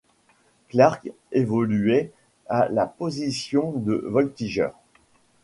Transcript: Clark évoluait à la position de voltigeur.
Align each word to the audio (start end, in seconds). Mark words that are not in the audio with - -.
Clark 0.69 1.09
évoluait 1.31 2.11
à 2.47 2.67
la 2.69 2.87
position 2.87 3.71
de 3.75 4.03
voltigeur. 4.07 4.73